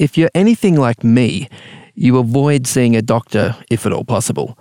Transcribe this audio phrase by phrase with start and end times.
[0.00, 1.50] If you're anything like me,
[1.94, 4.58] you avoid seeing a doctor if at all possible.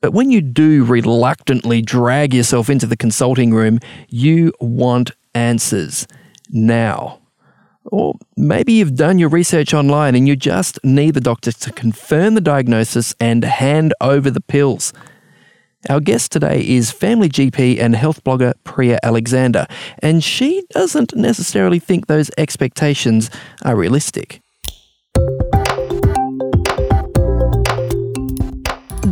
[0.00, 6.06] But when you do reluctantly drag yourself into the consulting room, you want answers
[6.48, 7.20] now.
[7.84, 12.34] Or maybe you've done your research online and you just need the doctor to confirm
[12.34, 14.94] the diagnosis and hand over the pills.
[15.90, 19.66] Our guest today is family GP and health blogger Preeya Alexander,
[19.98, 23.30] and she doesn't necessarily think those expectations
[23.66, 24.40] are realistic.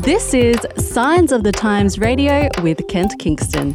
[0.07, 3.75] This is Signs of the Times Radio with Kent Kingston.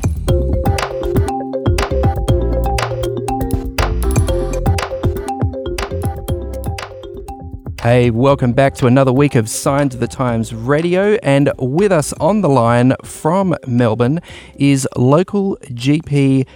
[7.82, 11.16] Hey, welcome back to another week of Signs of the Times radio.
[11.16, 14.22] And with us on the line from Melbourne
[14.56, 16.48] is local GP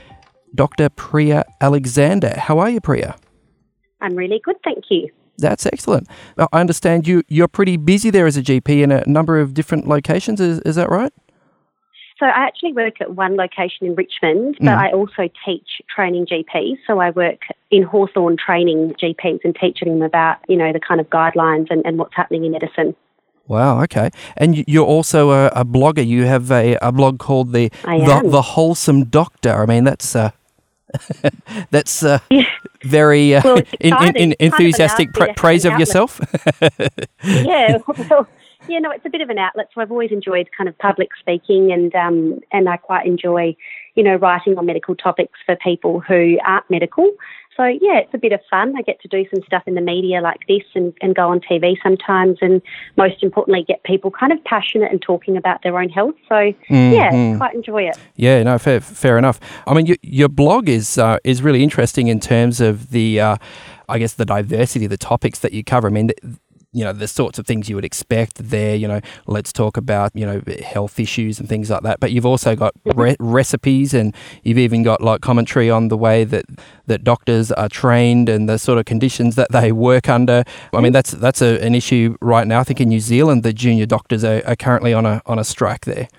[0.56, 0.90] Dr.
[0.90, 2.34] Preeya Alexander.
[2.38, 3.20] How are you, Preeya?
[4.00, 5.10] I'm really good, thank you.
[5.38, 6.08] That's excellent.
[6.38, 9.88] I understand you, you're pretty busy there as a GP in a number of different
[9.88, 10.40] locations.
[10.40, 11.12] Is, is that right?
[12.20, 14.78] So I actually work at one location in Richmond, but mm.
[14.78, 16.78] I also teach training GPs.
[16.88, 17.42] So I work
[17.72, 21.86] in Hawthorn training GPs and teaching them about, you know, the kind of guidelines and,
[21.86, 22.96] and what's happening in medicine.
[23.48, 23.84] Wow.
[23.84, 24.12] Okay.
[24.38, 26.06] And you're also a, a blogger.
[26.06, 29.52] You have a, a blog called the, the, the Wholesome Doctor.
[29.52, 30.32] I mean, that's uh,
[31.72, 32.44] that's uh, yeah.
[32.84, 36.20] very uh, well, in, in, in enthusiastic pra- praise of yourself.
[37.24, 37.78] yeah.
[38.10, 38.28] Well,
[38.68, 39.70] yeah, no, it's a bit of an outlet.
[39.74, 43.56] So I've always enjoyed kind of public speaking, and um, and I quite enjoy,
[43.96, 47.12] you know, writing on medical topics for people who aren't medical.
[47.58, 48.76] So yeah, it's a bit of fun.
[48.78, 51.40] I get to do some stuff in the media like this, and, and go on
[51.40, 52.62] TV sometimes, and
[52.98, 56.16] most importantly, get people kind of passionate and talking about their own health.
[56.28, 56.94] So mm-hmm.
[56.94, 57.98] yeah, quite enjoy it.
[58.16, 59.40] Yeah, no, fair, fair enough.
[59.68, 63.20] I mean, you, your blog is uh, is really interesting in terms of the.
[63.20, 63.38] Uh,
[63.88, 65.88] I guess the diversity of the topics that you cover.
[65.88, 66.10] I mean,
[66.76, 70.12] you know the sorts of things you would expect there you know let's talk about
[70.14, 73.00] you know health issues and things like that but you've also got mm-hmm.
[73.00, 74.14] re- recipes and
[74.44, 76.46] you've even got like commentary on the way that
[76.86, 80.44] that doctors are trained and the sort of conditions that they work under
[80.74, 80.92] i mean mm-hmm.
[80.92, 84.24] that's that's a, an issue right now i think in new zealand the junior doctors
[84.24, 86.10] are, are currently on a on a strike there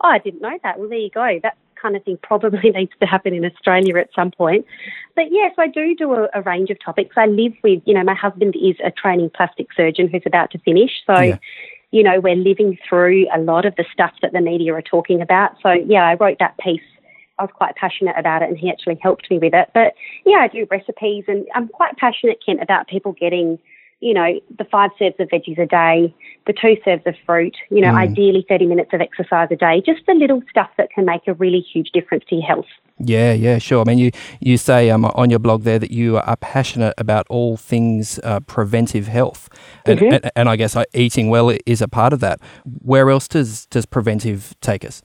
[0.00, 0.78] Oh, I didn't know that.
[0.78, 1.40] Well, there you go.
[1.42, 4.66] That kind of thing probably needs to happen in Australia at some point.
[5.14, 7.16] But yes, I do do a, a, range of topics.
[7.16, 10.58] I live with, you know, my husband is a training plastic surgeon who's about to
[10.58, 10.90] finish.
[11.06, 11.38] So, yeah.
[11.90, 15.20] you know, we're living through a lot of the stuff that the media are talking
[15.20, 15.52] about.
[15.62, 16.80] So, yeah, I wrote that piece.
[17.38, 19.70] I was quite passionate about it and he actually helped me with it.
[19.72, 19.94] But
[20.26, 23.58] yeah, I do recipes and I'm quite passionate, Kent, about people getting
[24.00, 26.14] you know, the five serves of veggies a day,
[26.46, 27.98] the two serves of fruit, you know, mm.
[27.98, 31.34] ideally 30 minutes of exercise a day, just the little stuff that can make a
[31.34, 32.66] really huge difference to your health.
[33.00, 33.80] Yeah, yeah, sure.
[33.80, 34.10] I mean, you,
[34.40, 38.40] you say um, on your blog there that you are passionate about all things uh,
[38.40, 39.48] preventive health.
[39.84, 40.14] And, mm-hmm.
[40.14, 42.40] and, and, I guess uh, eating well is a part of that.
[42.64, 45.02] Where else does, does preventive take us?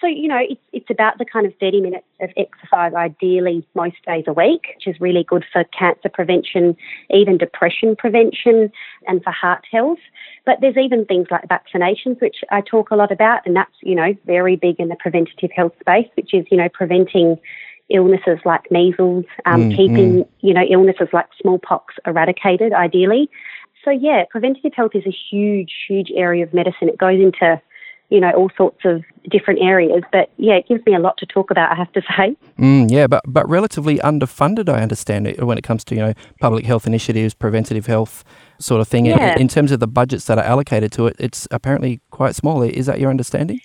[0.00, 3.96] So, you know, it's, it's about the kind of 30 minutes of exercise, ideally most
[4.06, 6.76] days a week, which is really good for cancer prevention,
[7.08, 8.70] even depression prevention,
[9.06, 9.98] and for heart health.
[10.44, 13.94] But there's even things like vaccinations, which I talk a lot about, and that's, you
[13.94, 17.38] know, very big in the preventative health space, which is, you know, preventing
[17.88, 20.28] illnesses like measles, um, mm, keeping, mm.
[20.40, 23.30] you know, illnesses like smallpox eradicated, ideally.
[23.84, 26.90] So, yeah, preventative health is a huge, huge area of medicine.
[26.90, 27.58] It goes into
[28.10, 30.02] you know, all sorts of different areas.
[30.12, 32.36] But yeah, it gives me a lot to talk about, I have to say.
[32.58, 36.14] Mm, yeah, but, but relatively underfunded, I understand, it, when it comes to, you know,
[36.40, 38.24] public health initiatives, preventative health
[38.58, 39.06] sort of thing.
[39.06, 39.34] Yeah.
[39.34, 42.62] In, in terms of the budgets that are allocated to it, it's apparently quite small.
[42.62, 43.60] Is that your understanding?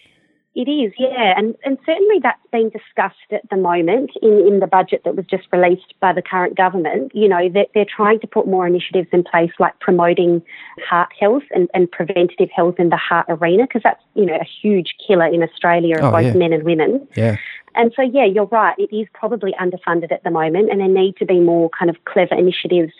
[0.55, 4.67] It is, yeah, and and certainly that's being discussed at the moment in, in the
[4.67, 7.11] budget that was just released by the current government.
[7.15, 10.43] You know that they're trying to put more initiatives in place, like promoting
[10.87, 14.45] heart health and, and preventative health in the heart arena, because that's you know a
[14.61, 16.33] huge killer in Australia of oh, both yeah.
[16.33, 17.07] men and women.
[17.15, 17.37] Yeah.
[17.75, 18.75] And so, yeah, you're right.
[18.77, 21.97] It is probably underfunded at the moment, and there need to be more kind of
[22.05, 22.93] clever initiatives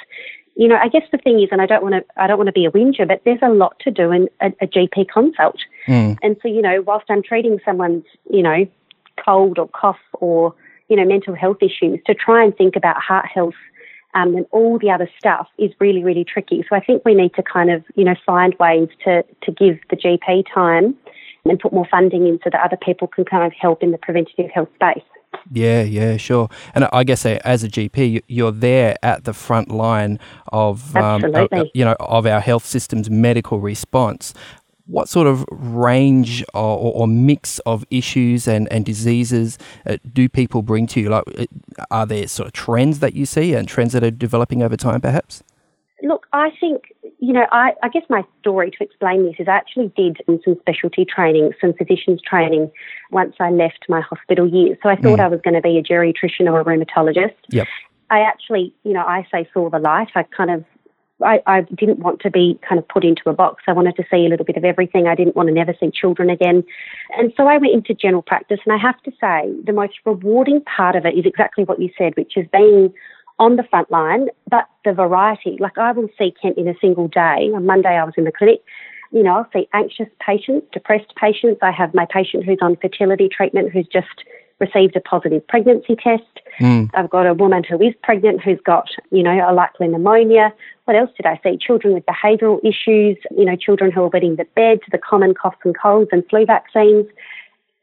[0.56, 2.47] you know, I guess the thing is, and I don't want to, I don't want
[2.47, 5.58] to be a whinger, but there's a lot to do in a, a GP consult.
[5.88, 6.17] Mm.
[6.22, 8.67] And so, you know, whilst I'm treating someone's, you know,
[9.23, 10.53] cold or cough or,
[10.90, 13.55] you know, mental health issues, to try and think about heart health
[14.14, 16.64] um, and all the other stuff is really, really tricky.
[16.70, 19.79] So I think we need to kind of, you know, find ways to, to give
[19.90, 20.96] the GP time
[21.46, 23.97] and put more funding in so that other people can kind of help in the
[23.97, 25.03] preventative health space.
[25.52, 26.50] Yeah, yeah, sure.
[26.74, 30.20] And I guess uh, as a GP, you're there at the front line
[30.52, 34.34] of, um, uh, uh, you know, of our health system's medical response.
[34.85, 40.62] What sort of range or, or mix of issues and, and diseases uh, do people
[40.62, 41.09] bring to you?
[41.09, 41.24] Like,
[41.90, 45.00] are there sort of trends that you see and trends that are developing over time,
[45.02, 45.44] perhaps?
[46.03, 49.53] Look, I think, you know, I, I, guess my story to explain this is I
[49.53, 52.70] actually did some specialty training, some physician's training
[53.09, 54.78] once I left my hospital years.
[54.84, 55.23] So I thought mm.
[55.23, 57.35] I was going to be a geriatrician or a rheumatologist.
[57.50, 57.67] Yep.
[58.09, 60.09] I actually, you know, I say saw the light.
[60.14, 60.66] I kind of,
[61.23, 63.64] I, I didn't want to be kind of put into a box.
[63.67, 65.08] I wanted to see a little bit of everything.
[65.08, 66.66] I didn't want to never see children again.
[67.17, 68.59] And so I went into general practice.
[68.66, 71.90] And I have to say, the most rewarding part of it is exactly what you
[71.97, 72.94] said, which is being
[73.40, 75.58] on the front line, but the variety.
[75.59, 77.52] Like I will see Kent in a single day.
[77.53, 78.62] On Monday, I was in the clinic.
[79.12, 81.59] You know, I'll see anxious patients, depressed patients.
[81.62, 84.24] I have my patient who's on fertility treatment who's just
[84.59, 86.24] received a positive pregnancy test.
[86.59, 86.90] Mm.
[86.94, 90.53] I've got a woman who is pregnant who's got, you know, a likely pneumonia.
[90.85, 91.58] What else did I see?
[91.58, 95.58] Children with behavioural issues, you know, children who are wetting the bed, the common coughs
[95.64, 97.08] and colds and flu vaccines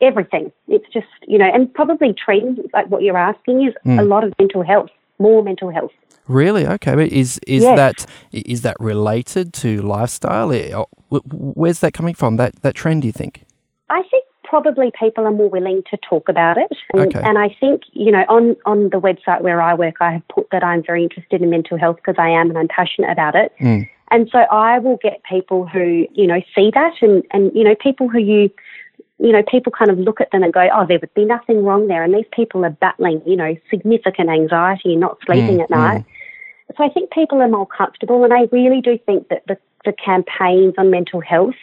[0.00, 0.50] everything.
[0.68, 3.98] It's just, you know, and probably treating, like what you're asking, is mm.
[3.98, 5.92] a lot of mental health more mental health.
[6.26, 6.66] Really?
[6.66, 6.94] Okay.
[6.94, 7.76] But is is yes.
[7.76, 10.88] that is that related to lifestyle?
[11.10, 12.36] Where's that coming from?
[12.36, 13.02] That that trend?
[13.02, 13.44] Do you think?
[13.88, 17.20] I think probably people are more willing to talk about it, and, okay.
[17.20, 20.48] and I think you know on on the website where I work, I have put
[20.52, 23.52] that I'm very interested in mental health because I am and I'm passionate about it.
[23.60, 23.88] Mm.
[24.12, 27.74] And so I will get people who you know see that, and and you know
[27.74, 28.50] people who you
[29.20, 31.62] you know, people kind of look at them and go, oh, there would be nothing
[31.62, 32.02] wrong there.
[32.02, 36.00] And these people are battling, you know, significant anxiety and not sleeping mm, at night.
[36.00, 36.76] Mm.
[36.76, 38.24] So I think people are more comfortable.
[38.24, 41.54] And I really do think that the, the campaigns on mental health,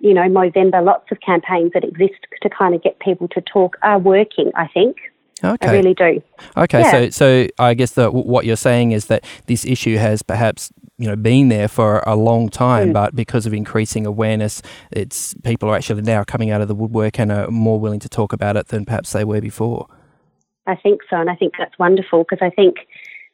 [0.00, 3.78] you know, Movember, lots of campaigns that exist to kind of get people to talk
[3.82, 4.96] are working, I think.
[5.42, 5.68] Okay.
[5.68, 6.22] I really do.
[6.56, 6.90] Okay, yeah.
[6.90, 11.06] so so I guess that what you're saying is that this issue has perhaps you
[11.06, 12.92] know been there for a long time, mm.
[12.92, 17.18] but because of increasing awareness, it's people are actually now coming out of the woodwork
[17.18, 19.86] and are more willing to talk about it than perhaps they were before.
[20.66, 22.76] I think so, and I think that's wonderful because I think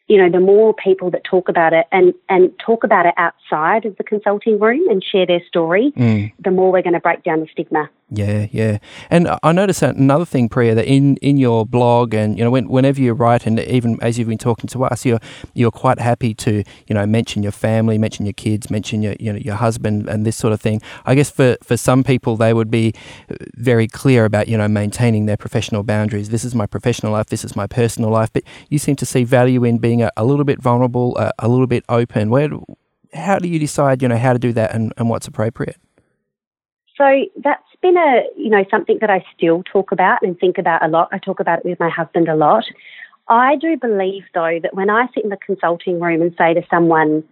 [0.07, 3.87] you know, the more people that talk about it and, and talk about it outside
[3.87, 6.31] of the consulting room and share their story, mm.
[6.39, 7.89] the more we're going to break down the stigma.
[8.11, 8.79] Yeah, yeah.
[9.11, 12.69] And I noticed another thing, Preeya, that in, in your blog and, you know, when,
[12.69, 15.19] whenever you write and even as you've been talking to us, you're,
[15.55, 19.33] you're quite happy to, you know, mention your family, mention your kids, mention your, you
[19.33, 20.83] know, your husband and this sort of thing.
[21.07, 22.93] I guess for, for some people, they would be
[23.31, 26.29] uh, very clear about, you know, maintaining their professional boundaries.
[26.29, 27.27] This is my professional life.
[27.27, 28.31] This is my personal life.
[28.33, 31.49] But you seem to see value in being a, a little bit vulnerable, a, a
[31.49, 32.29] little bit open.
[32.29, 32.51] Where,
[33.15, 35.79] how do you decide, you know, how to do that and, and what's appropriate?
[36.97, 37.05] So
[37.43, 40.89] that's been a, you know, something that I still talk about and think about a
[40.89, 41.11] lot.
[41.13, 42.65] I talk about it with my husband a lot.
[43.29, 46.63] I do believe though that when I sit in the consulting room and say to
[46.71, 47.23] someone,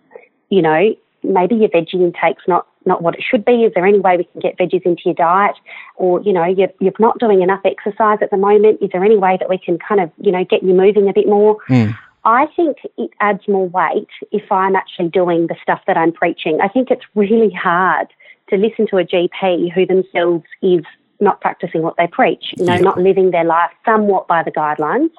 [0.51, 3.65] you know, maybe your veggie intake's not not what it should be.
[3.65, 5.57] Is there any way we can get veggies into your diet?
[5.97, 8.83] Or, you know, you're, you're not doing enough exercise at the moment.
[8.83, 11.13] Is there any way that we can kind of, you know, get you moving a
[11.13, 11.59] bit more?
[11.69, 11.97] Mm.
[12.25, 16.59] I think it adds more weight if I'm actually doing the stuff that I'm preaching.
[16.61, 18.09] I think it's really hard
[18.53, 20.85] to listen to a GP who themselves is
[21.21, 22.81] not practicing what they preach, you know, yeah.
[22.81, 25.11] not living their life somewhat by the guidelines.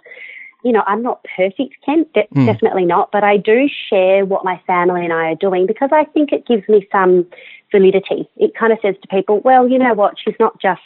[0.63, 2.45] You know, I'm not perfect, Kent, de- mm.
[2.45, 6.05] definitely not, but I do share what my family and I are doing because I
[6.05, 7.25] think it gives me some
[7.71, 8.29] validity.
[8.37, 10.81] It kind of says to people, well, you know what, she's not just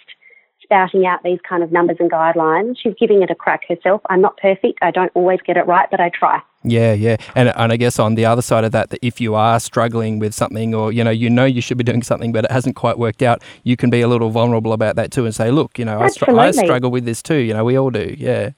[0.67, 2.75] spouting out these kind of numbers and guidelines.
[2.81, 4.01] She's giving it a crack herself.
[4.09, 4.79] I'm not perfect.
[4.81, 6.41] I don't always get it right, but I try.
[6.63, 9.35] Yeah, yeah, and and I guess on the other side of that, that if you
[9.35, 12.43] are struggling with something, or you know, you know you should be doing something, but
[12.43, 15.33] it hasn't quite worked out, you can be a little vulnerable about that too, and
[15.33, 17.37] say, look, you know, I, str- I struggle with this too.
[17.37, 18.13] You know, we all do.
[18.17, 18.51] Yeah.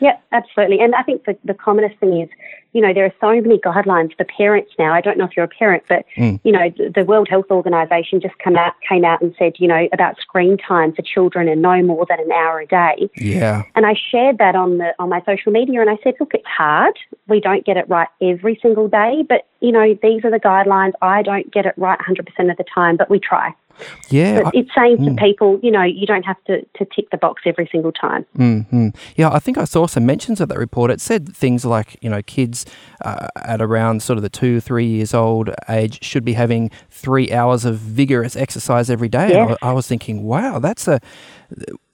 [0.00, 0.78] Yeah, absolutely.
[0.78, 2.28] And I think the, the commonest thing is,
[2.78, 4.94] you know, there are so many guidelines for parents now.
[4.94, 6.38] I don't know if you're a parent, but, mm.
[6.44, 9.88] you know, the, World Health Organization just come out, came out and said, you know,
[9.92, 13.10] about screen time for children and no more than an hour a day.
[13.16, 13.64] Yeah.
[13.74, 16.46] And I shared that on the on my social media and I said, look, it's
[16.46, 16.96] hard.
[17.26, 20.92] We don't get it right every single day, but, you know, these are the guidelines.
[21.02, 23.54] I don't get it right 100% of the time, but we try.
[24.08, 25.18] Yeah, but it's saying to mm.
[25.18, 28.24] people, you know, you don't have to, to tick the box every single time.
[28.36, 28.88] Mm-hmm.
[29.16, 30.90] Yeah, I think I saw some mentions of that report.
[30.90, 32.64] It said things like, you know, kids
[33.04, 37.30] uh, at around sort of the two, three years old age should be having three
[37.32, 39.30] hours of vigorous exercise every day.
[39.30, 39.56] Yes.
[39.62, 41.00] I, I was thinking, wow, that's a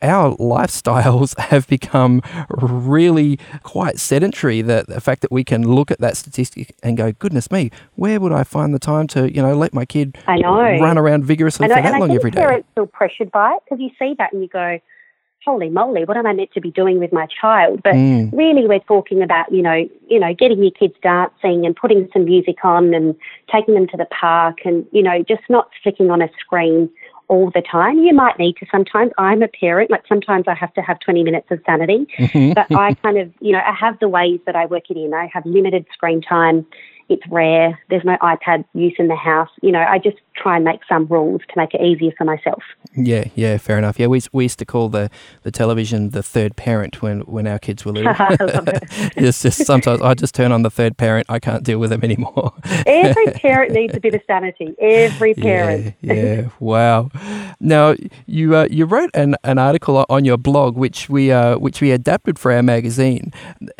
[0.02, 4.62] our lifestyles have become really quite sedentary.
[4.62, 8.20] That the fact that we can look at that statistic and go, goodness me, where
[8.20, 10.60] would I find the time to, you know, let my kid I know.
[10.60, 12.40] run around vigorously for that and long I every day?
[12.40, 14.78] Parents feel pressured by it because you see that and you go,
[15.44, 17.82] holy moly, what am I meant to be doing with my child?
[17.82, 18.30] But mm.
[18.32, 22.24] really, we're talking about you know, you know, getting your kids dancing and putting some
[22.24, 23.14] music on and
[23.52, 26.90] taking them to the park and you know, just not flicking on a screen
[27.28, 27.98] all the time.
[27.98, 29.12] You might need to sometimes.
[29.18, 32.52] I'm a parent, like sometimes I have to have 20 minutes of sanity, mm-hmm.
[32.52, 35.14] but I kind of, you know, I have the ways that I work it in.
[35.14, 36.66] I have limited screen time
[37.08, 37.78] it's rare.
[37.90, 39.50] There's no iPad use in the house.
[39.62, 42.62] You know, I just try and make some rules to make it easier for myself.
[42.96, 43.98] Yeah, yeah, fair enough.
[43.98, 45.10] Yeah, we, we used to call the,
[45.42, 48.14] the television the third parent when, when our kids were little.
[48.20, 49.12] it.
[49.16, 51.26] it's just sometimes I just turn on the third parent.
[51.28, 52.52] I can't deal with them anymore.
[52.86, 54.74] Every parent needs a bit of sanity.
[54.80, 55.94] Every parent.
[56.00, 56.48] Yeah, yeah.
[56.60, 57.10] wow.
[57.60, 57.94] Now
[58.26, 61.90] you uh, you wrote an, an article on your blog which we uh, which we
[61.90, 63.32] adapted for our magazine,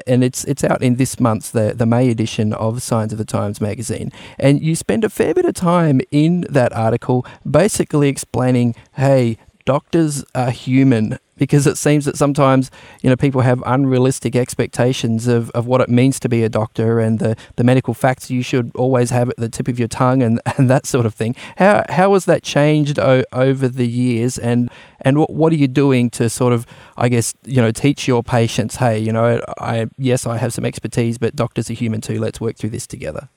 [0.07, 3.25] and it's it's out in this month's the the May edition of Signs of the
[3.25, 4.13] Times magazine.
[4.39, 10.25] And you spend a fair bit of time in that article basically explaining, hey, doctors
[10.35, 12.71] are human because it seems that sometimes
[13.03, 17.01] you know people have unrealistic expectations of, of what it means to be a doctor
[17.01, 20.23] and the, the medical facts you should always have at the tip of your tongue
[20.23, 21.35] and, and that sort of thing.
[21.57, 24.71] How how has that changed o- over the years and
[25.01, 28.23] and what what are you doing to sort of I guess you know teach your
[28.23, 32.21] patients hey you know I yes I have some expertise but doctors are human too
[32.21, 33.29] let's work through this together.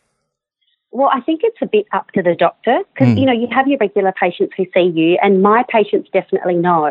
[0.92, 3.20] Well, I think it's a bit up to the doctor because, mm.
[3.20, 6.90] you know, you have your regular patients who see you, and my patients definitely know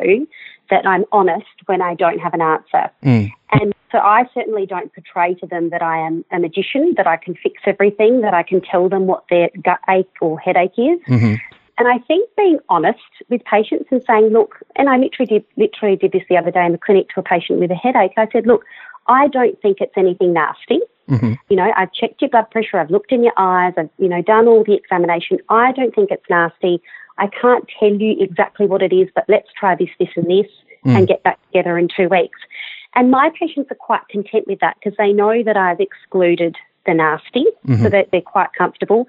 [0.70, 2.90] that I'm honest when I don't have an answer.
[3.02, 3.32] Mm.
[3.52, 7.16] And so I certainly don't portray to them that I am a magician, that I
[7.16, 11.00] can fix everything, that I can tell them what their gut ache or headache is.
[11.08, 11.34] Mm-hmm.
[11.78, 12.98] And I think being honest
[13.28, 16.64] with patients and saying, look, and I literally did, literally did this the other day
[16.64, 18.12] in the clinic to a patient with a headache.
[18.16, 18.64] I said, look,
[19.08, 20.80] I don't think it's anything nasty.
[21.08, 21.34] Mm-hmm.
[21.48, 24.22] You know, I've checked your blood pressure, I've looked in your eyes, I've, you know,
[24.22, 25.38] done all the examination.
[25.48, 26.82] I don't think it's nasty.
[27.18, 30.50] I can't tell you exactly what it is, but let's try this, this, and this
[30.84, 30.96] mm.
[30.96, 32.38] and get back together in two weeks.
[32.94, 36.94] And my patients are quite content with that because they know that I've excluded the
[36.94, 37.82] nasty, mm-hmm.
[37.82, 39.06] so that they're quite comfortable.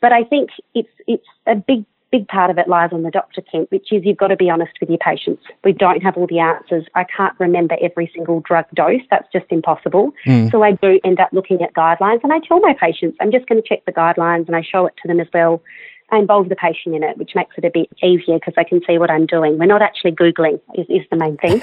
[0.00, 3.40] But I think it's it's a big big part of it lies on the doctor,
[3.40, 5.42] Kent, which is you've got to be honest with your patients.
[5.64, 6.84] We don't have all the answers.
[6.94, 9.02] I can't remember every single drug dose.
[9.10, 10.12] That's just impossible.
[10.26, 10.50] Mm.
[10.50, 13.46] So I do end up looking at guidelines and I tell my patients, I'm just
[13.46, 15.62] going to check the guidelines and I show it to them as well.
[16.12, 18.80] I involve the patient in it, which makes it a bit easier because they can
[18.86, 19.58] see what I'm doing.
[19.58, 21.60] We're not actually Googling, is, is the main thing.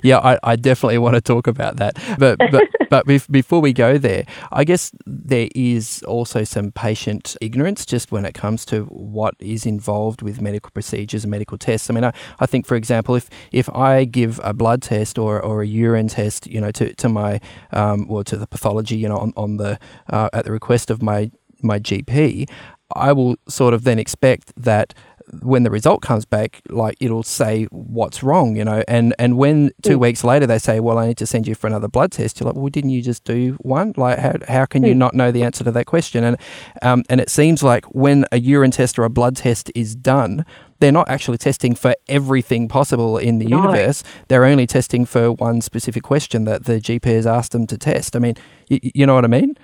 [0.02, 1.96] yeah, I, I, definitely want to talk about that.
[2.18, 7.86] But, but, but before we go there, I guess there is also some patient ignorance
[7.86, 11.88] just when it comes to what is involved with medical procedures and medical tests.
[11.88, 15.40] I mean, I, I think, for example, if, if I give a blood test or,
[15.40, 17.40] or a urine test, you know, to, to my,
[17.72, 19.78] um, or to the pathology, you know, on, on the,
[20.10, 21.30] uh, at the request of my
[21.62, 22.48] my GP,
[22.96, 24.94] I will sort of then expect that
[25.40, 28.82] when the result comes back, like it'll say what's wrong, you know.
[28.86, 30.00] And and when two mm.
[30.00, 32.46] weeks later they say, well, I need to send you for another blood test, you're
[32.46, 33.94] like, well, didn't you just do one?
[33.96, 34.88] Like, how how can mm.
[34.88, 36.24] you not know the answer to that question?
[36.24, 36.36] And
[36.82, 40.44] um, and it seems like when a urine test or a blood test is done,
[40.80, 43.58] they're not actually testing for everything possible in the no.
[43.58, 44.02] universe.
[44.28, 48.16] They're only testing for one specific question that the GP has asked them to test.
[48.16, 48.34] I mean,
[48.70, 49.56] y- you know what I mean?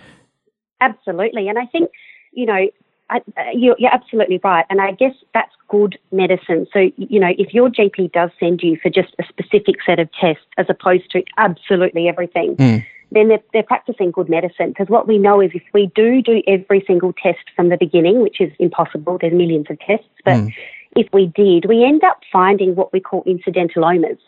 [0.81, 1.91] Absolutely, and I think
[2.33, 2.69] you know
[3.11, 3.21] I,
[3.55, 4.67] you're, you're, absolutely right.
[4.71, 6.67] And I guess that's good medicine.
[6.73, 10.09] So, you know, if your GP does send you for just a specific set of
[10.13, 12.85] tests as opposed to absolutely everything, mm.
[13.11, 14.69] then they're, they're practicing good medicine.
[14.69, 18.21] Because what we know is if we do do every single test from the beginning,
[18.21, 20.55] which is impossible, there's millions of tests, but mm.
[20.97, 24.19] if we did, we end up finding what we call incidental incidentalomas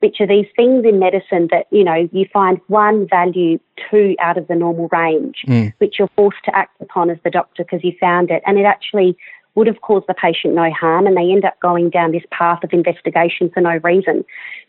[0.00, 3.58] which are these things in medicine that, you know, you find one value
[3.90, 5.72] two out of the normal range, mm.
[5.78, 8.42] which you're forced to act upon as the doctor because you found it.
[8.46, 9.16] And it actually
[9.54, 12.62] would have caused the patient no harm and they end up going down this path
[12.62, 14.24] of investigation for no reason.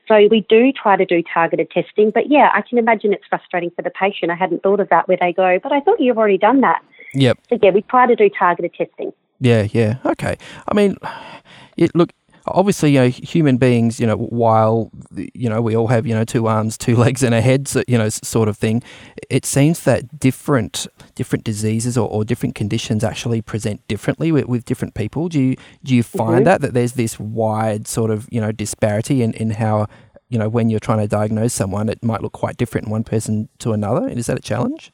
[0.07, 3.69] So we do try to do targeted testing, but yeah, I can imagine it's frustrating
[3.71, 4.31] for the patient.
[4.31, 6.81] I hadn't thought of that where they go, but I thought you've already done that.
[7.13, 7.39] Yep.
[7.49, 9.11] So yeah, we try to do targeted testing.
[9.39, 9.97] Yeah, yeah.
[10.05, 10.37] Okay.
[10.67, 10.95] I mean,
[11.77, 12.11] it, look,
[12.49, 14.91] obviously, you know, human beings, you know, while,
[15.33, 17.83] you know, we all have, you know, two arms, two legs and a head, so,
[17.87, 18.83] you know, sort of thing,
[19.29, 24.65] it seems that different different diseases or, or different conditions actually present differently with, with
[24.65, 25.29] different people.
[25.29, 26.43] Do you, do you find mm-hmm.
[26.45, 29.87] that, that there's this wide sort of, you know, disparity in, in how,
[30.29, 33.03] you know, when you're trying to diagnose someone, it might look quite different in one
[33.03, 34.07] person to another?
[34.07, 34.91] Is that a challenge?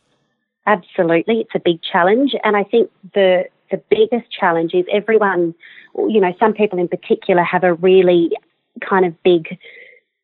[0.65, 1.41] Absolutely.
[1.41, 2.33] It's a big challenge.
[2.43, 5.55] And I think the, the biggest challenge is everyone
[5.95, 8.31] you know, some people in particular have a really
[8.81, 9.57] kind of big,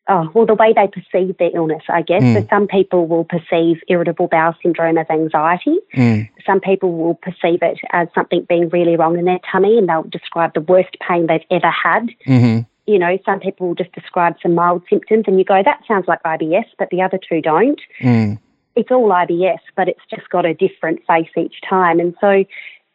[0.07, 2.23] oh, well, the way they perceive their illness, I guess.
[2.23, 2.33] Mm.
[2.41, 5.77] So some people will perceive irritable bowel syndrome as anxiety.
[5.95, 6.29] Mm.
[6.45, 10.03] Some people will perceive it as something being really wrong in their tummy and they'll
[10.03, 12.09] describe the worst pain they've ever had.
[12.25, 12.61] Mm-hmm.
[12.91, 16.07] You know, some people will just describe some mild symptoms and you go, that sounds
[16.07, 17.79] like IBS, but the other two don't.
[18.01, 18.39] Mm.
[18.75, 21.99] It's all IBS, but it's just got a different face each time.
[21.99, 22.45] And so,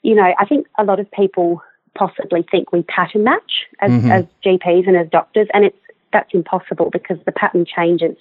[0.03, 1.63] you know, I think a lot of people
[1.95, 4.11] possibly think we pattern match as, mm-hmm.
[4.11, 5.79] as GPs and as doctors, and it's
[6.13, 8.17] that's impossible because the pattern changes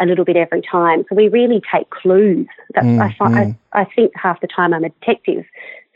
[0.00, 1.04] a little bit every time.
[1.08, 2.46] So we really take clues.
[2.74, 3.58] That's, Mm, I, find, mm.
[3.72, 5.44] I, I think half the time I'm a detective,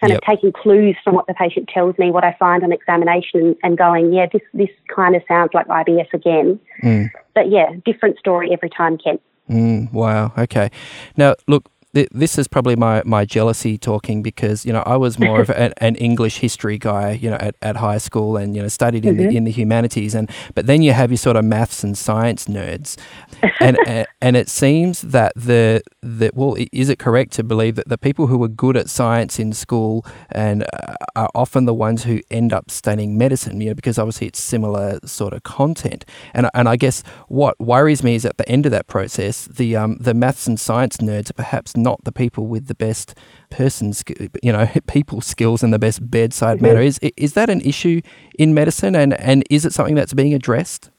[0.01, 0.19] kind Yep.
[0.19, 3.57] of taking clues from what the patient tells me, what I find on examination, and,
[3.63, 6.59] and going, yeah, this this kind of sounds like IBS again.
[6.83, 7.11] Mm.
[7.35, 9.23] But yeah, different story every time, Kent.
[9.49, 10.33] Mm, wow.
[10.37, 10.71] Okay.
[11.17, 15.19] Now, look, th- this is probably my, my jealousy talking because you know I was
[15.19, 18.63] more of an, an English history guy, you know, at, at high school and you
[18.63, 21.45] know studied in the in the humanities, and but then you have your sort of
[21.45, 22.97] maths and science nerds,
[23.61, 27.89] and and, and it seems that the that well, is it correct to believe that
[27.89, 32.05] the people who are good at science in school and uh, are often the ones
[32.05, 36.49] who end up studying medicine, you know, because obviously it's similar sort of content, and
[36.55, 39.97] and I guess what worries me is at the end of that process, the um
[40.01, 43.19] the maths and science nerds are perhaps not the people with the best
[43.51, 46.81] person, sk- you know, people skills and the best bedside manner.
[46.81, 48.01] Is is that an issue
[48.39, 50.91] in medicine, and and is it something that's being addressed?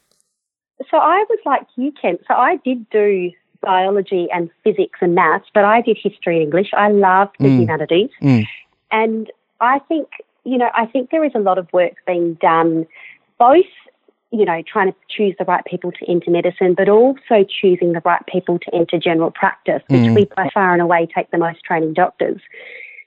[0.91, 2.21] So I was like you, Kent.
[2.27, 6.71] So I did do biology and physics and maths, but I did history and English.
[6.75, 7.59] I loved the Mm.
[7.61, 8.09] humanities.
[8.21, 8.45] Mm.
[8.91, 10.07] And I think,
[10.43, 12.85] you know, I think there is a lot of work being done,
[13.39, 13.71] both,
[14.33, 18.01] you know, trying to choose the right people to enter medicine, but also choosing the
[18.03, 20.15] right people to enter general practice, which Mm.
[20.15, 22.41] we by far and away take the most training doctors.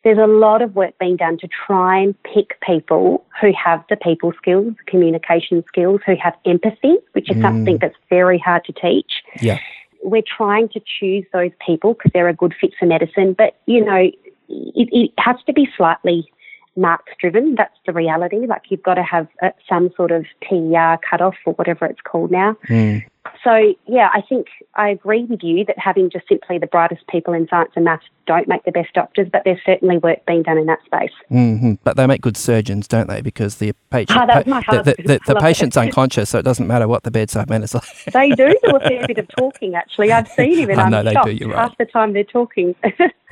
[0.04, 3.96] There's a lot of work being done to try and pick people who have the
[3.96, 7.42] people skills, communication skills, who have empathy, which is Mm.
[7.42, 9.58] something that's very hard to teach Yeah.
[10.04, 13.32] we're trying to choose those people because they're a good fit for medicine.
[13.32, 13.96] But, you know,
[14.48, 16.30] it, it has to be slightly
[16.76, 17.54] marks driven.
[17.56, 18.46] That's the reality.
[18.46, 22.30] Like you've got to have uh, some sort of TER cutoff or whatever it's called
[22.30, 22.56] now.
[22.68, 23.04] Mm.
[23.44, 27.34] So, yeah, I think I agree with you that having just simply the brightest people
[27.34, 30.58] in science and maths don't make the best doctors, but there's certainly work being done
[30.58, 31.12] in that space.
[31.28, 33.20] hmm But they make good surgeons, don't they?
[33.20, 35.80] Because the patient, was my the, the, the, the patient's it.
[35.80, 37.84] unconscious, so it doesn't matter what the bedside manner's like.
[38.12, 40.12] They do do a fair bit of talking, actually.
[40.12, 41.58] I've seen him and I I'm know they do, you're right.
[41.58, 42.74] half the time they're talking.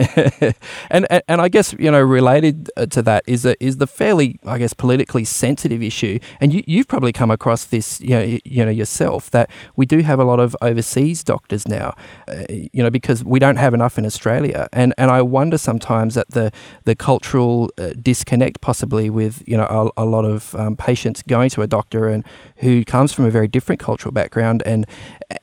[0.90, 3.86] and, and and I guess you know related uh, to that is a, is the
[3.86, 8.38] fairly I guess politically sensitive issue, and you you've probably come across this you know
[8.44, 11.94] you know yourself that we do have a lot of overseas doctors now,
[12.28, 16.14] uh, you know because we don't have enough in Australia, and and I wonder sometimes
[16.14, 16.52] that the
[16.84, 21.50] the cultural uh, disconnect possibly with you know a, a lot of um, patients going
[21.50, 22.24] to a doctor and
[22.58, 24.86] who comes from a very different cultural background and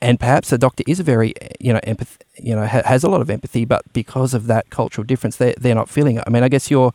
[0.00, 3.08] and perhaps the doctor is a very you know empath you know ha- has a
[3.08, 6.24] lot of empathy but because of that cultural difference they they're not feeling it.
[6.26, 6.92] I mean i guess you're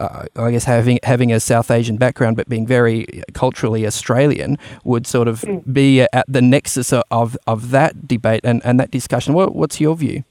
[0.00, 5.06] uh, I guess having having a South Asian background but being very culturally Australian would
[5.06, 9.34] sort of be at the nexus of of that debate and, and that discussion.
[9.34, 10.24] What, what's your view?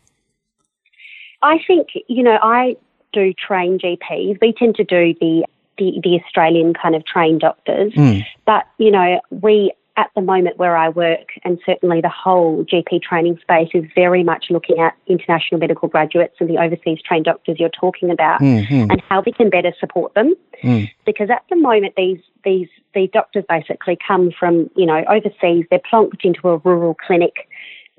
[1.43, 2.78] I think, you know, I
[3.12, 4.39] do train GPs.
[4.41, 5.45] We tend to do the,
[5.78, 7.93] the, the Australian kind of trained doctors.
[7.93, 8.23] Mm.
[8.45, 13.01] But, you know, we, at the moment where I work, and certainly the whole GP
[13.03, 17.60] training space is very much looking at international medical graduates and the overseas trained doctors
[17.60, 18.89] you're talking about Mhm.
[18.89, 20.34] and how we can better support them.
[20.63, 20.89] Mm.
[21.06, 25.79] Because at the moment, these, these, these doctors basically come from, you know, overseas, they're
[25.79, 27.47] plonked into a rural clinic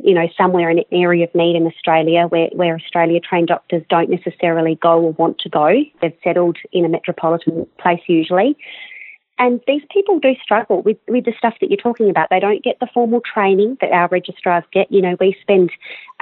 [0.03, 3.83] you know, somewhere in an area of need in Australia where, where Australia trained doctors
[3.89, 5.73] don't necessarily go or want to go.
[6.01, 8.57] They've settled in a metropolitan place usually.
[9.39, 12.29] And these people do struggle with, with the stuff that you're talking about.
[12.31, 14.91] They don't get the formal training that our registrars get.
[14.93, 15.73] You know, we spend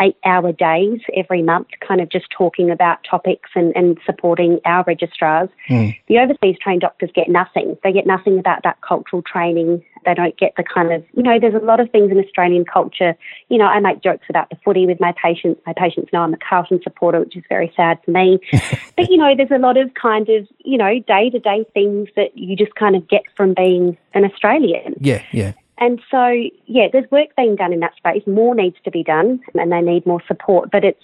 [0.00, 4.82] eight hour days every month kind of just talking about topics and, and supporting our
[4.86, 5.50] registrars.
[5.68, 5.94] Mm.
[6.08, 7.76] The overseas trained doctors get nothing.
[7.84, 9.84] They get nothing about that cultural training.
[10.04, 12.64] They don't get the kind of, you know, there's a lot of things in Australian
[12.64, 13.14] culture.
[13.48, 15.60] You know, I make jokes about the footy with my patients.
[15.66, 18.38] My patients know I'm a Carlton supporter, which is very sad for me.
[18.96, 22.08] but, you know, there's a lot of kind of, you know, day to day things
[22.16, 24.94] that you just kind of get from being an Australian.
[25.00, 25.52] Yeah, yeah.
[25.78, 26.28] And so,
[26.66, 28.22] yeah, there's work being done in that space.
[28.26, 30.70] More needs to be done and they need more support.
[30.70, 31.02] But it's,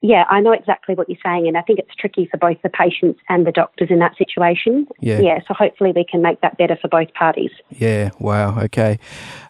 [0.00, 1.48] yeah, I know exactly what you're saying.
[1.48, 4.86] And I think it's tricky for both the patients and the doctors in that situation.
[5.00, 5.18] Yeah.
[5.18, 5.40] Yeah.
[5.48, 7.50] So hopefully we can make that better for both parties.
[7.70, 8.10] Yeah.
[8.20, 8.60] Wow.
[8.60, 9.00] Okay.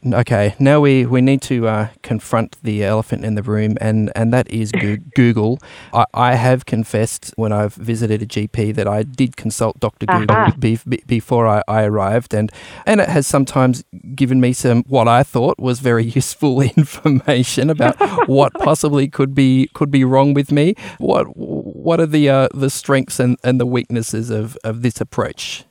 [0.06, 0.54] Okay.
[0.58, 4.50] Now we, we need to uh, confront the elephant in the room, and, and that
[4.50, 4.72] is
[5.14, 5.58] Google.
[5.92, 10.06] I, I have confessed when I've visited a GP that I did consult Dr.
[10.06, 10.54] Google Aha.
[10.58, 12.50] be, be, before I, I arrived, and,
[12.86, 13.84] and it has sometimes
[14.14, 17.96] given me some what I thought was very useful information about
[18.28, 20.74] what possibly could be could be wrong with me.
[20.98, 25.64] What what are the uh, the strengths and, and the weaknesses of, of this approach?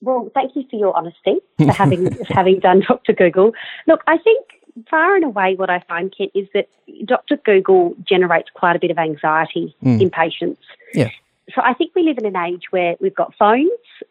[0.00, 2.02] Well, thank you for your honesty for having
[2.38, 3.12] having done Dr.
[3.12, 3.52] Google.
[3.86, 4.44] Look, I think
[4.88, 6.66] far and away what I find, Kent, is that
[7.04, 7.36] Dr.
[7.36, 10.00] Google generates quite a bit of anxiety Mm.
[10.02, 10.62] in patients.
[10.94, 11.10] Yeah.
[11.54, 13.68] So I think we live in an age where we've got phones,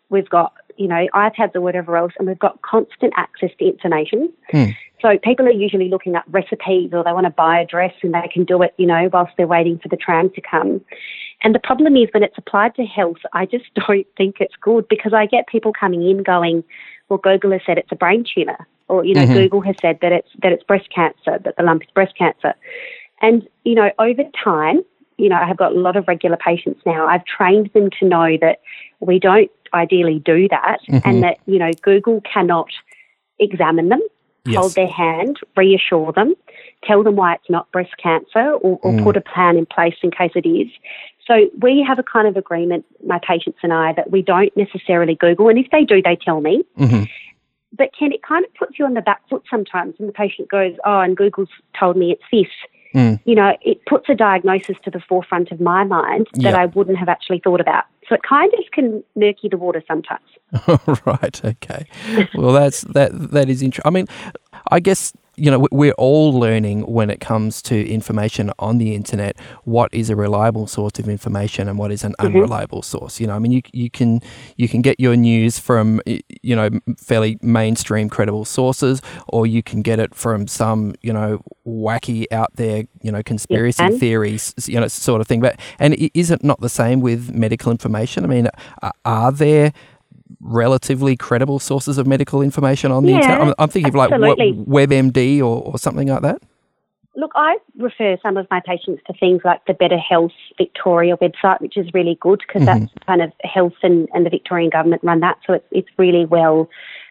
[0.09, 4.31] we've got you know, iPads or whatever else, and we've got constant access to information.
[4.49, 4.65] Hmm.
[5.01, 8.13] So people are usually looking up recipes or they want to buy a dress and
[8.13, 10.81] they can do it, you know, whilst they're waiting for the tram to come.
[11.43, 14.87] And the problem is when it's applied to health, I just don't think it's good
[14.87, 16.63] because I get people coming in going,
[17.09, 19.33] well, Google has said it's a brain tumor, or you know, Mhm.
[19.33, 22.53] Google has said that it's that it's breast cancer, that the lump is breast cancer.
[23.21, 24.81] And you know, over time,
[25.21, 27.05] you know, I have got a lot of regular patients now.
[27.05, 28.59] I've trained them to know that
[28.99, 31.01] we don't ideally do that, Mhm.
[31.05, 32.69] and that you know, Google cannot
[33.39, 34.01] examine them
[34.45, 34.57] Yes.
[34.57, 36.33] hold their hand, reassure them,
[36.83, 39.03] tell them why it's not breast cancer, or, or Mm.
[39.03, 40.67] put a plan in place in case it is.
[41.27, 45.13] So we have a kind of agreement, my patients and I, that we don't necessarily
[45.13, 46.63] Google, and if they do, they tell me.
[46.75, 47.03] hmm
[47.73, 50.49] But Kent, it kind of puts you on the back foot sometimes, and the patient
[50.49, 51.47] goes, "Oh, and Google's
[51.79, 52.51] told me it's this."
[52.93, 53.19] Mm.
[53.25, 56.57] You know, it puts a diagnosis to the forefront of my mind that Yeah.
[56.57, 57.85] I wouldn't have actually thought about.
[58.09, 60.25] So it kind of can murky the water sometimes.
[61.05, 61.41] right.
[61.45, 61.85] Okay.
[62.35, 63.11] Well, that's that.
[63.31, 63.87] That is interesting.
[63.87, 64.07] I mean,
[64.69, 68.93] I guess you know we- we're all learning when it comes to information on the
[68.93, 72.27] internet what is a reliable source of information and what is an mm-hmm.
[72.27, 73.19] unreliable source.
[73.19, 74.21] You know, I mean, you you can
[74.57, 79.81] you can get your news from you know fairly mainstream credible sources, or you can
[79.81, 83.99] get it from some you know wacky out there you know conspiracy can.
[83.99, 85.41] theories you know sort of thing.
[85.41, 88.23] But and is it not the same with medical information?
[88.23, 88.47] I mean,
[89.05, 89.73] are there
[90.39, 93.41] relatively credible sources of medical information on the Yeah, internet?
[93.41, 96.41] I'm, I'm thinking of like WebMD or, or something like that.
[97.17, 101.59] Look, I refer some of my patients to things like the Better Health Victoria website,
[101.59, 102.65] which is really good because Mhm.
[102.65, 105.37] that's kind of health and, and the Victorian government run that.
[105.45, 106.69] So it's, it's really well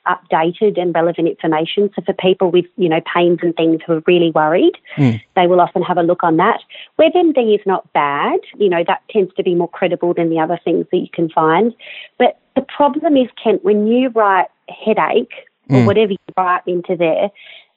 [0.08, 1.90] updated and relevant information.
[1.94, 5.20] So for people with, you know, pains and things who are really worried, Mm.
[5.36, 6.60] they will often have a look on that.
[6.98, 8.40] WebMD is not bad.
[8.56, 11.28] You know, that tends to be more credible than the other things that you can
[11.28, 11.74] find.
[12.18, 15.32] But the problem is, Kent, when you write headache
[15.70, 15.86] or Mm.
[15.86, 17.30] whatever you write into there,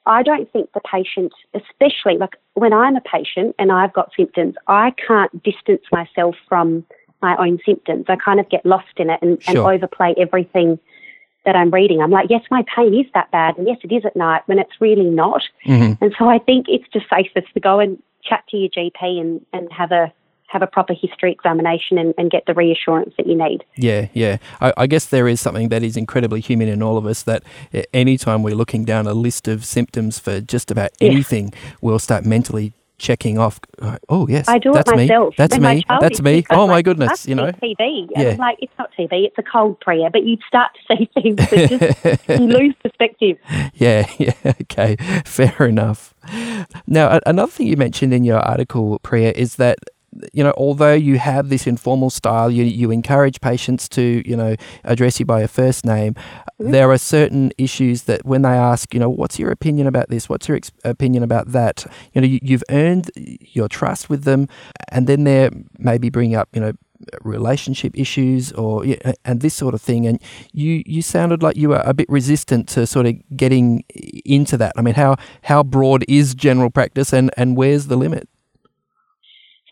[0.06, 4.56] I don't think the patient, especially like when I'm a patient and I've got symptoms,
[4.68, 6.84] I can't distance myself from
[7.22, 8.06] my own symptoms.
[8.10, 10.78] I kind of get lost in it and, and overplay everything
[11.46, 12.02] that I'm reading.
[12.02, 14.60] I'm like, yes, my pain is that bad, and yes, it is at night when
[14.60, 15.44] it's really not.
[15.66, 15.98] Mhm.
[16.02, 19.46] And so I think it's just safest to go and chat to your GP and,
[19.54, 20.12] and have a
[20.54, 23.64] have a proper history examination and, and get the reassurance that you need.
[23.76, 24.38] Yeah, yeah.
[24.62, 27.44] I, I guess there is something that is incredibly human in all of us that
[27.94, 31.10] anytime we're looking down a list of symptoms for just about Yeah.
[31.12, 33.60] anything, we'll start mentally checking off.
[34.08, 35.04] Oh yes, I do that's it me.
[35.08, 35.34] myself.
[35.38, 35.84] That's When me.
[36.00, 36.46] That's me.
[36.52, 37.52] Oh my like, goodness, you know.
[37.52, 38.08] TV.
[38.12, 38.36] Yeah.
[38.40, 39.26] Like, it's not TV.
[39.26, 40.10] it's a cold prayer.
[40.10, 43.38] But you start to see things that just you lose perspective.
[43.74, 46.14] Yeah, yeah, okay, fair enough.
[46.88, 49.80] Now, another thing you mentioned in your article, Preeya, is that
[50.34, 54.56] you know, although you have this informal style, you you encourage patients to you know
[54.84, 56.14] address you by your first name.
[56.14, 56.72] Mm-hmm.
[56.72, 60.30] There are certain issues that when they ask, you know, what's your opinion about this?
[60.30, 61.86] What's your ex- opinion about that?
[62.14, 64.48] You know, you, you've earned your trust with them,
[64.90, 66.74] and then they're maybe bringing up, you know,
[67.24, 68.86] relationship issues or
[69.26, 70.22] and this sort of thing and
[70.52, 73.84] you you sounded like you were a bit resistant to sort of getting
[74.26, 78.28] into that i mean how how broad is general practice and and where's the limit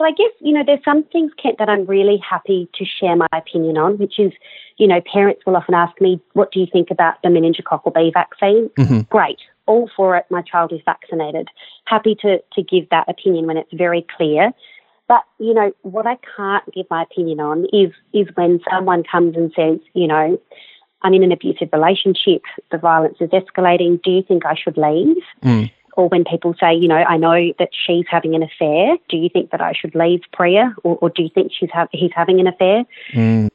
[0.01, 3.15] So I guess, you know, there's some things, Kent, that I'm really happy to share
[3.15, 4.31] my opinion on, which is,
[4.77, 8.09] you know, parents will often ask me, what do you think about the meningococcal B
[8.11, 8.69] vaccine?
[8.69, 9.07] Mhm.
[9.09, 9.37] Great.
[9.67, 10.25] All for it.
[10.31, 11.49] My child is vaccinated.
[11.85, 14.51] Happy to, to give that opinion when it's very clear.
[15.07, 19.35] But, you know, what I can't give my opinion on is, is when someone comes
[19.35, 20.39] and says, you know,
[21.03, 25.17] I'm in an abusive relationship, the violence is escalating, do you think I should leave?
[25.43, 25.71] Mm.
[25.97, 28.97] Or when people say, you know, I know that she's having an affair.
[29.09, 31.87] Do you think that I should leave Preeya, or, or do you think she's ha-
[31.91, 32.85] he's having an affair?
[33.13, 33.49] Mm.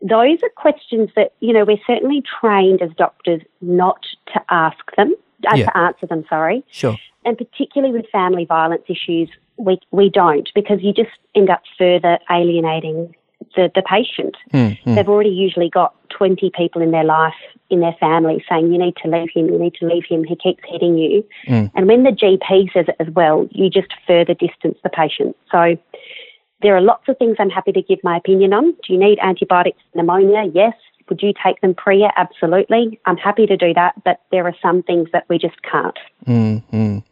[0.00, 5.14] Those are questions that you know we're certainly trained as doctors not to ask them,
[5.50, 5.66] uh, Yeah.
[5.66, 6.24] to answer them.
[6.28, 6.96] Sorry, sure
[7.28, 12.18] and particularly with family violence issues, we we don't because you just end up further
[12.30, 13.14] alienating
[13.54, 14.36] the the patient.
[14.52, 14.94] Mm, mm.
[14.94, 17.34] They've already usually got 20 people in their life,
[17.70, 20.36] in their family, saying, you need to leave him, you need to leave him, he
[20.36, 21.24] keeps hitting you.
[21.46, 21.70] Mm.
[21.74, 25.36] And when the GP says it as well, you just further distance the patient.
[25.50, 25.76] So
[26.62, 28.72] there are lots of things I'm happy to give my opinion on.
[28.72, 30.50] Do you need antibiotics pneumonia?
[30.52, 30.74] Yes.
[31.08, 32.10] Would you take them Preeya?
[32.16, 32.98] Absolutely.
[33.06, 35.98] I'm happy to do that, but there are some things that we just can't.
[36.26, 37.02] Mm, mm.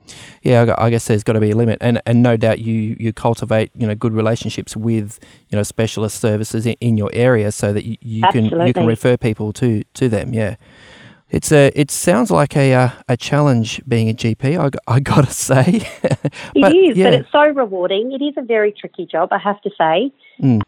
[0.42, 3.12] Yeah, I guess there's got to be a limit, and and no doubt you you
[3.12, 7.72] cultivate you know good relationships with you know specialist services in, in your area, so
[7.72, 10.32] that you, you can you can refer people to to them.
[10.32, 10.56] Yeah,
[11.30, 14.58] it's a it sounds like a uh, a challenge being a GP.
[14.58, 15.82] I, I gotta say,
[16.54, 17.10] It is, yeah.
[17.10, 18.12] but it's so rewarding.
[18.12, 20.12] It is a very tricky job, I have to say.
[20.40, 20.62] Mm.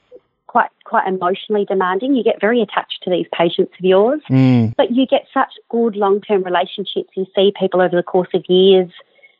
[0.49, 2.15] Quite quite emotionally demanding.
[2.17, 4.75] You get very attached to these patients of yours, Mm.
[4.77, 7.11] but you get such good long term relationships.
[7.15, 8.91] You see people over the course of years.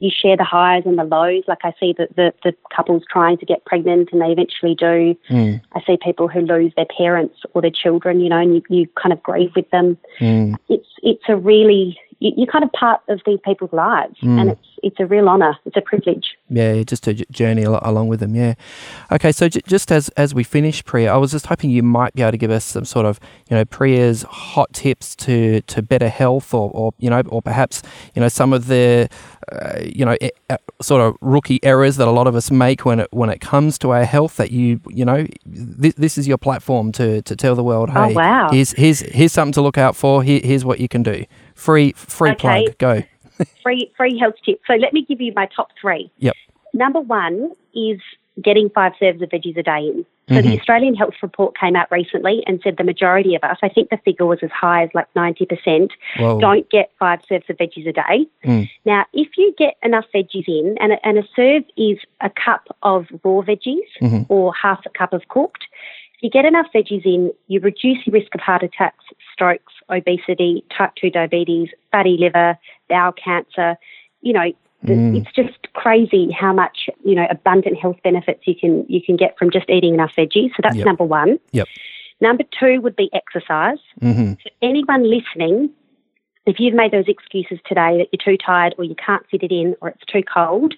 [0.01, 1.43] You share the highs and the lows.
[1.49, 5.17] Like I see that the, the couples trying to get pregnant and they eventually do.
[5.29, 5.61] Mm.
[5.73, 8.87] I see people who lose their parents or their children, you know, and you, you
[9.03, 9.99] kind of grieve with them.
[10.21, 10.55] Mm.
[10.69, 14.41] It's it's a really you're kind of part of these people's lives, Mm.
[14.41, 15.57] and it's it's a real honour.
[15.65, 16.27] It's a privilege.
[16.49, 18.35] Yeah, just a journey along with them.
[18.37, 18.55] Yeah.
[19.11, 22.15] Okay, so j- just as as we finish, Preeya, I was just hoping you might
[22.15, 23.19] be able to give us some sort of,
[23.51, 27.83] you know, Preeya's, hot tips to to better health, or, or you know, or perhaps
[28.15, 29.09] you know some of the,
[29.53, 32.85] uh, you know, e- uh, sort of rookie errors that a lot of us make
[32.85, 34.37] when it when it comes to our health.
[34.37, 38.09] That you you know, this, this is your platform to to tell the world, Oh,
[38.09, 38.49] hey, wow.
[38.53, 40.23] here's here's here's something to look out for.
[40.23, 41.25] Here, here's what you can do.
[41.59, 42.65] Free free Okay.
[42.69, 42.79] plug.
[42.79, 43.03] Go.
[43.63, 44.61] free free health tip.
[44.67, 46.11] So let me give you my top three.
[46.19, 46.35] Yep.
[46.73, 48.01] Number one is
[48.43, 50.07] getting five serves of veggies a day in.
[50.31, 53.71] So the Australian Health Report came out recently and said the majority of us, I
[53.71, 56.39] think the figure was as high as like 90%, Whoa.
[56.39, 58.27] don't get five serves of veggies a day.
[58.45, 58.69] Mm.
[58.85, 62.77] Now, if you get enough veggies in, and a, and a serve is a cup
[62.83, 64.27] of raw veggies Mhm.
[64.29, 65.65] or half a cup of cooked,
[66.21, 70.93] you get enough veggies in, you reduce your risk of heart attacks, strokes, obesity, type
[71.01, 73.77] 2 diabetes, fatty liver, bowel cancer.
[74.23, 74.53] You know,
[74.85, 75.17] Mm.
[75.17, 79.37] it's just crazy how much, you know, abundant health benefits you can you can get
[79.37, 80.51] from just eating enough veggies.
[80.51, 80.87] So that's Yep.
[80.87, 81.41] number one.
[81.51, 81.67] Yep.
[82.21, 83.79] Number two would be exercise.
[84.01, 85.71] hmm For anyone listening,
[86.47, 89.53] if you've made those excuses today that you're too tired or you can't fit it
[89.53, 90.75] in or it's too cold,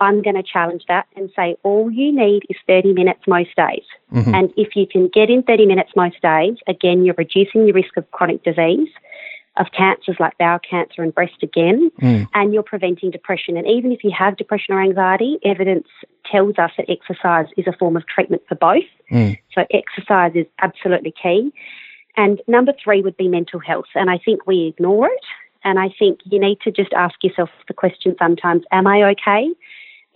[0.00, 3.84] I'm going to challenge that and say all you need is 30 minutes most days.
[4.12, 4.34] Mhm.
[4.34, 7.96] And if you can get in 30 minutes most days, again, you're reducing your risk
[7.96, 8.88] of chronic disease,
[9.56, 12.28] of cancers like bowel cancer and breast again, Mm.
[12.32, 13.56] and you're preventing depression.
[13.56, 15.88] And even if you have depression or anxiety, evidence
[16.24, 18.84] tells us that exercise is a form of treatment for both.
[19.10, 19.36] Mm.
[19.52, 21.52] So exercise is absolutely key.
[22.16, 23.88] And number three would be mental health.
[23.96, 25.24] And I think we ignore it.
[25.64, 29.50] And I think you need to just ask yourself the question sometimes, am I okay?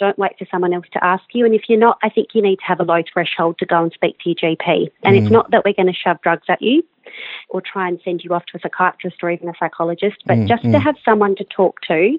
[0.03, 1.45] Don't wait for someone else to ask you.
[1.45, 3.85] And if you're not, I think you need to have a low threshold to go
[3.85, 4.91] and speak to your GP.
[5.05, 6.83] And it's not that we're going to shove drugs at you
[7.51, 10.49] or try and send you off to a psychiatrist or even a psychologist, but Mm,
[10.49, 10.73] just mm.
[10.73, 12.19] to have someone to talk to